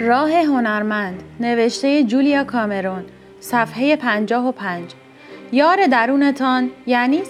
[0.00, 3.04] راه هنرمند نوشته جولیا کامرون
[3.40, 4.90] صفحه 55
[5.52, 7.22] یار درونتان یعنی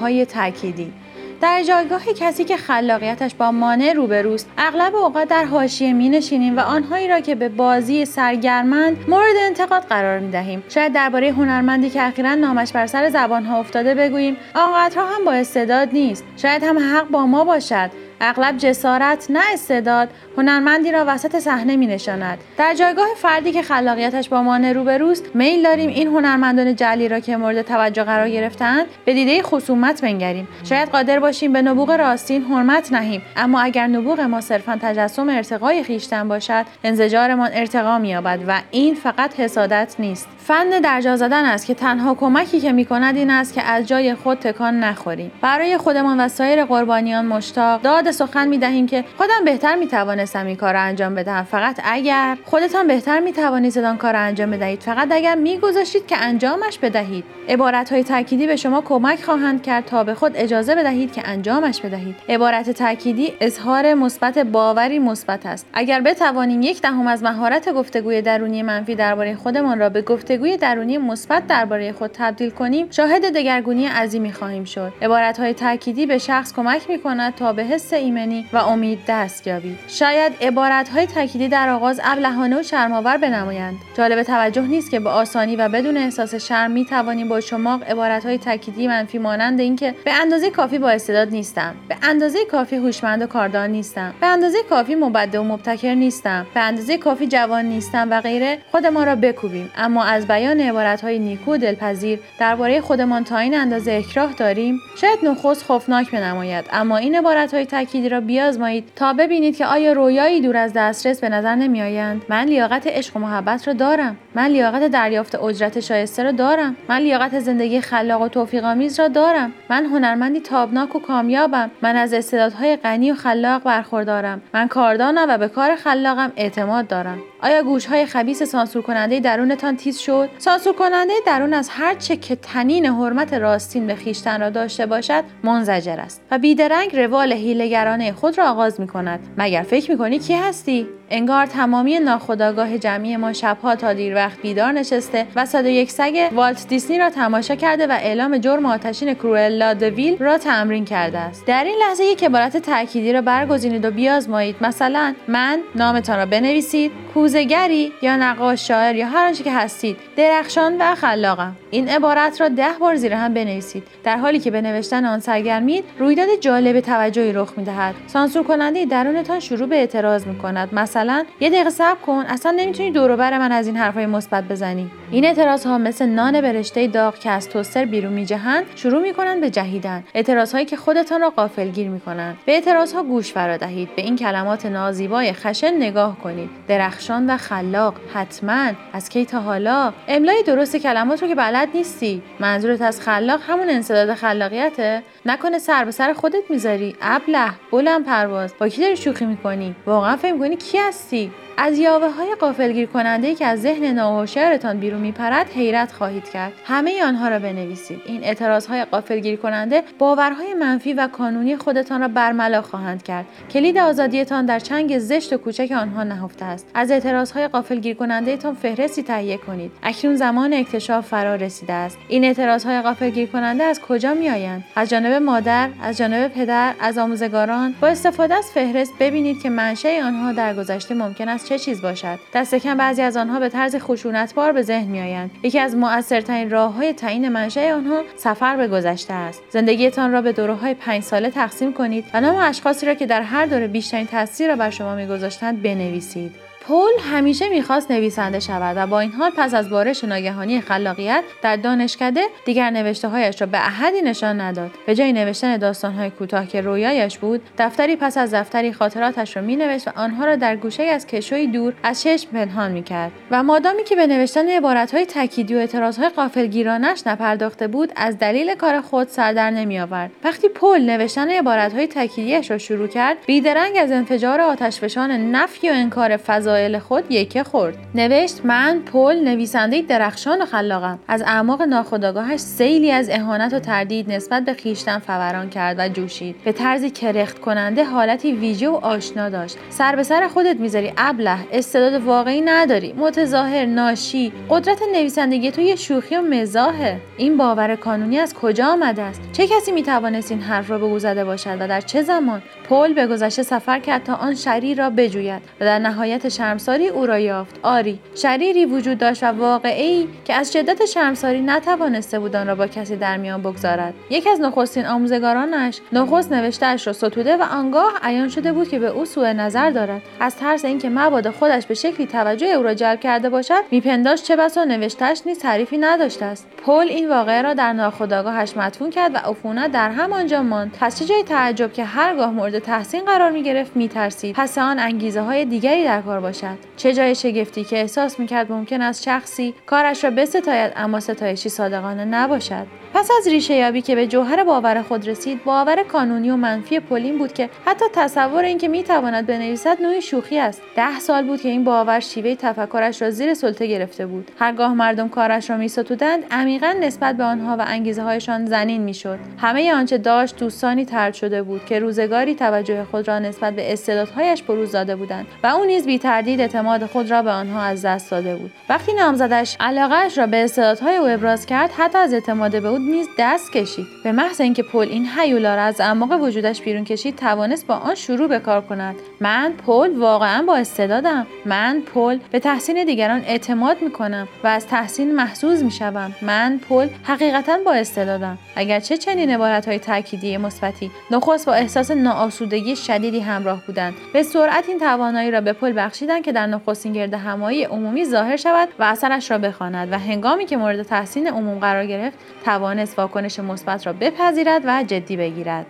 [0.00, 0.92] های تأکیدی.
[1.40, 6.60] در جایگاه کسی که خلاقیتش با مانع روبروست اغلب اوقات در حاشیه می نشینیم و
[6.60, 12.02] آنهایی را که به بازی سرگرمند مورد انتقاد قرار می دهیم شاید درباره هنرمندی که
[12.02, 16.24] اخیرا نامش بر سر زبانها افتاده بگوییم آنقدرها هم با استعداد نیست.
[16.36, 18.05] شاید هم حق با ما باشد.
[18.20, 24.28] اغلب جسارت نه استعداد هنرمندی را وسط صحنه می نشاند در جایگاه فردی که خلاقیتش
[24.28, 29.14] با مانع روبروست میل داریم این هنرمندان جلی را که مورد توجه قرار گرفتند به
[29.14, 30.48] دیده خصومت بنگریم.
[30.64, 35.82] شاید قادر باشیم به نبوغ راستین حرمت نهیم اما اگر نبوغ ما صرفا تجسم ارتقای
[35.82, 40.28] خیشتن باشد انزجارمان ارتقا مییابد و این فقط حسادت نیست.
[40.38, 44.38] فن درجا زدن است که تنها کمکی که می‌کند این است که از جای خود
[44.38, 45.32] تکان نخوریم.
[45.42, 50.74] برای خودمان و سایر قربانیان مشتاق داد سخن می‌دهیم که خودم بهتر می‌توانستم این کار
[50.74, 55.34] را انجام بدهم فقط اگر خودتان بهتر می‌توانید آن کار را انجام بدهید فقط اگر
[55.34, 57.24] میگذاشتید که انجامش بدهید.
[57.48, 61.80] عبارت های تأکیدی به شما کمک خواهند کرد تا به خود اجازه بدهید که انجامش
[61.80, 62.16] بدهید.
[62.28, 65.66] عبارت تأکیدی اظهار مثبت باوری مثبت است.
[65.74, 70.98] اگر بتوانیم یک دهم از مهارت گفتگوی درونی منفی درباره خودمان را به گفتگوی درونی
[70.98, 74.92] مثبت درباره خود تبدیل کنیم شاهد دگرگونی عظیمی خواهیم شد.
[75.02, 79.46] عبارت های تأکیدی به شخص کمک می کند تا به حس ایمنی و امید دست
[79.46, 79.78] یابید.
[79.88, 83.76] شاید عبارت های تأکیدی در آغاز ابلهانه و شرمآور بنمایند.
[83.96, 88.26] جالب توجه نیست که به آسانی و بدون احساس شرم می توانیم با شما عبارت
[88.26, 93.22] های تأکیدی منفی مانند اینکه به اندازه کافی با استعداد نیستم به اندازه کافی هوشمند
[93.22, 98.10] و کاردان نیستم به اندازه کافی مبدع و مبتکر نیستم به اندازه کافی جوان نیستم
[98.10, 99.70] و غیره خود ما را بکوبیم.
[99.76, 104.80] اما از بیان عبارت های نیکو و دلپذیر درباره خودمان تا این اندازه اکراه داریم
[105.00, 106.64] شاید نخست خوفناک بنماید.
[106.72, 111.20] اما این عبارت های تأکیدی را بیازمایید تا ببینید که آیا رویایی دور از دسترس
[111.20, 112.22] به نظر نمیآیند.
[112.28, 114.16] من لیاقت عشق و محبت را دارم.
[114.34, 116.76] من لیاقت دریافت اجرت شایسته را دارم.
[116.88, 119.52] من لیاقت زندگی خلاق و توفیقآمیز را دارم.
[119.70, 121.70] من هنرمندی تابناک و کامیابم.
[121.82, 124.42] من از استعدادهای غنی و خلاق برخوردارم.
[124.54, 127.18] من کاردانم و به کار خلاقم اعتماد دارم.
[127.42, 132.36] آیا گوشهای خبیس سانسور کننده درونتان تیز شد؟ سانسور کننده درون از هر چه که
[132.36, 137.32] تنین حرمت راستین به خیشتن را داشته باشد منزجر است و بیدرنگ روال
[137.76, 142.78] هیلگرانه خود را آغاز می کند مگر فکر می کنی کی هستی؟ انگار تمامی ناخداگاه
[142.78, 147.54] جمعی ما شبها تا دیر وقت بیدار نشسته و یک سگ والت دیسنی را تماشا
[147.54, 151.46] کرده و اعلام جرم آتشین کروئلا دویل را تمرین کرده است.
[151.46, 154.56] در این لحظه یک عبارت تأکیدی را برگزینید و بیازمایید.
[154.60, 160.76] مثلا من نامتان را بنویسید کوزگری یا نقاش شاعر یا هر آنچه که هستید درخشان
[160.80, 161.56] و خلاقم.
[161.70, 163.82] این عبارت را ده بار زیر هم بنویسید.
[164.04, 167.94] در حالی که به نوشتن آن سرگرمید رویداد جالب توجهی رخ می‌دهد.
[168.06, 170.74] سانسور کننده درونتان شروع به اعتراض می‌کند.
[170.74, 170.95] مثلا
[171.40, 172.24] یه دقیقه صبر کن.
[172.28, 174.90] اصلا نمی‌تونی دور بر من از این حرفهای مثبت بزنی.
[175.10, 179.50] این اعتراض ها مثل نان برشته داغ که از توستر بیرون میجهند شروع می‌کنند به
[179.50, 180.04] جهیدن.
[180.14, 182.36] اعتراض هایی که خودتان را غافلگیر می‌کنند.
[182.46, 183.96] به اعتراض ها گوش فرا دهید.
[183.96, 186.50] به این کلمات نازیبای خشن نگاه کنید.
[186.68, 187.94] درخشان و خلاق.
[188.14, 188.70] حتما.
[188.92, 192.22] از کی تا حالا؟ املای درست کلمات رو که بلد نیستی.
[192.40, 196.96] منظورت از خلاق همون انسداد خلاقیته؟ نکنه سر به سر خودت می‌ذاری.
[197.02, 197.50] ابله.
[197.72, 198.54] بلند پرواز.
[198.58, 203.34] با کی داری شوخی می‌کنی؟ واقعا فکر می‌کنی کی هستی از یاوه های قافلگیر کننده
[203.34, 206.52] که از ذهن ناهوشیارتان بیرون میپرد حیرت خواهید کرد.
[206.64, 208.00] همه آنها را بنویسید.
[208.06, 213.26] این اعتراض های قافلگیر کننده باورهای منفی و کانونی خودتان را برملا خواهند کرد.
[213.50, 216.66] کلید آزادیتان در چنگ زشت و کوچک آنها نهفته است.
[216.74, 219.72] از اعتراض های قافلگیر کننده تان فهرستی تهیه کنید.
[219.82, 221.98] اکنون زمان اکتشاف فرا رسیده است.
[222.08, 226.98] این اعتراض های قافلگیر کننده از کجا میآیند؟ از جانب مادر از جانب پدر از
[226.98, 231.82] آموزگاران؟ با استفاده از فهرست ببینید که منشأ آنها در گذشته ممکن است چه چیز
[231.82, 235.30] باشد؟ دست کم بعضی از آنها به طرز خشونتبار به ذهن میآیند.
[235.42, 239.42] یکی از مؤثرترین راههای تعیین منشأ آنها سفر به گذشته است.
[239.50, 243.46] زندگیتان را به دورههای پنج ساله تقسیم کنید و نام اشخاصی را که در هر
[243.46, 246.34] دوره بیشترین تاثیر را بر شما میگذاشتند بنویسید.
[246.68, 251.56] پل همیشه می‌خواست نویسنده شود و با این حال پس از بارش ناگهانی خلاقیت در
[251.56, 254.70] دانشکده دیگر نوشته هایش را به احدی نشان نداد.
[254.86, 259.88] به جای نوشتن داستانهای کوتاه که رویایش بود دفتری پس از دفتری خاطراتش را مینوشت
[259.88, 263.12] و آنها را در گوشه از کشوی دور از چشم پنهان می‌کرد.
[263.30, 268.80] و مادامی که به نوشتن عبارتهای تکیدی و اعتراضهای غافلگیرانش نپرداخته بود از دلیل کار
[268.80, 270.10] خود سر در نمیآورد.
[270.24, 276.16] وقتی پل نوشتن عبارتهای تکیدیاش را شروع کرد بیدرنگ از انفجار آتشفشان نفی و انکار
[276.16, 277.78] فضا فضایل خود یکه خورد.
[277.94, 280.98] نوشت من پل نویسنده درخشان و خلاقم.
[281.08, 286.36] از اعماق ناخودآگاهش سیلی از اهانت و تردید نسبت به خیشتن فوران کرد و جوشید.
[286.44, 289.56] به طرزی کرخت کننده حالتی ویژه و آشنا داشت.
[289.70, 291.38] سر به سر خودت می‌ذاری ابله.
[291.52, 292.92] استعداد واقعی نداری.
[292.92, 294.32] متظاهر ناشی.
[294.50, 297.00] قدرت نویسندگی تو یه شوخی و مزاحه.
[297.16, 300.98] این باور کانونی از کجا آمده است؟ چه کسی می‌توانست این حرف را به او
[300.98, 304.90] زده باشد و در چه زمان؟ پل به گذشته سفر کرد تا آن شریر را
[304.90, 307.60] بجوید و در نهایت شرمساری او را یافت.
[307.62, 312.66] آری شریری وجود داشت و واقعی که از شدت شرمساری نتوانسته بود آن را با
[312.66, 313.94] کسی در میان بگذارد.
[314.10, 318.86] یکی از نخستین آموزگارانش نخست نوشتهاش را ستوده و آنگاه عیان شده بود که به
[318.86, 320.02] او سوء نظر دارد.
[320.20, 324.36] از ترس اینکه مبادا خودش به شکلی توجه او را جلب کرده باشد میپنداشت چه
[324.36, 326.46] بسا نوشتهش نیز تعریفی نداشته است.
[326.66, 330.76] پل این واقعه را در ناخودآگاهش مدفون کرد و عفونت در همانجا ماند.
[330.80, 334.36] پس چه جای تعجب که هرگاه مورد تحسین قرار می گرفت می ترسید.
[334.36, 336.58] پس آن انگیزه های دیگری در کار باشد.
[336.76, 341.48] چه جای شگفتی که احساس می کرد ممکن است شخصی کارش را بستاید اما ستایشی
[341.48, 342.66] صادقانه نباشد.
[342.94, 347.18] پس از ریشه یابی که به جوهر باور خود رسید باور کانونی و منفی پولین
[347.18, 350.62] بود که حتی تصور اینکه می‌تواند بنویسد نوعی شوخی است.
[350.76, 354.30] ده سال بود که این باور شیوه تفکرش را زیر سلطه گرفته بود.
[354.38, 359.74] هرگاه مردم کارش را میستودند عمیقا نسبت به آنها و انگیزه هایشان زنین می‌شد همه
[359.74, 364.72] آنچه داشت دوستانی ترد شده بود که روزگاری توجه خود را نسبت به استعدادهایش بروز
[364.72, 368.36] داده بودند و او نیز بی تردید اعتماد خود را به آنها از دست داده
[368.36, 368.50] بود.
[368.68, 373.08] وقتی نامزدش علاقهاش را به استعدادهای او ابراز کرد حتی از اعتماد به او نیز
[373.18, 373.86] دست کشید.
[374.04, 377.94] به محض اینکه پل این حیولا را از اعماق وجودش بیرون کشید توانست با آن
[377.94, 378.94] شروع به کار کند.
[379.20, 381.26] من پل واقعا با استعدادم.
[381.44, 386.60] من پل به تحسین دیگران اعتماد می کنم و از تحسین محسوز می شوم من
[386.68, 388.38] پل حقیقتا با استعدادم.
[388.56, 392.35] اگرچه چنین عبارت های تاکیدی مثبتی نخست با احساس ناآسودگی
[392.74, 397.14] شدیدی همراه بودند به سرعت این توانایی را به پل بخشیدند که در نخستین گرد
[397.14, 401.86] همایی عمومی ظاهر شود و اثرش را بخواند و هنگامی که مورد تحسین عموم قرار
[401.86, 405.66] گرفت توانست واکنش مثبت را بپذیرد و جدی بگیرد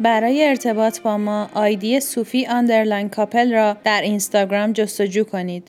[0.00, 5.68] برای ارتباط با ما آیدی صوفی underline کاپل را در اینستاگرام جستجو کنید.